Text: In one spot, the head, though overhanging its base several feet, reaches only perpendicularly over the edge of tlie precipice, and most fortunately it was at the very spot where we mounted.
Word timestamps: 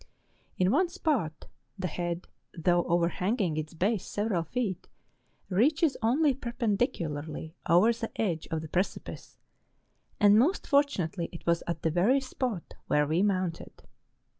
In 0.57 0.71
one 0.71 0.89
spot, 0.89 1.45
the 1.77 1.85
head, 1.85 2.27
though 2.57 2.85
overhanging 2.85 3.55
its 3.55 3.75
base 3.75 4.03
several 4.03 4.41
feet, 4.41 4.87
reaches 5.47 5.95
only 6.01 6.33
perpendicularly 6.33 7.53
over 7.69 7.93
the 7.93 8.09
edge 8.19 8.47
of 8.49 8.63
tlie 8.63 8.71
precipice, 8.71 9.37
and 10.19 10.39
most 10.39 10.65
fortunately 10.65 11.29
it 11.31 11.45
was 11.45 11.61
at 11.67 11.83
the 11.83 11.91
very 11.91 12.19
spot 12.19 12.73
where 12.87 13.05
we 13.05 13.21
mounted. 13.21 13.83